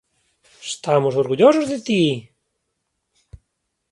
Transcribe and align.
Estamos 0.71 1.19
orgullosos 1.23 1.67
de 1.71 1.77
ti! 1.87 2.01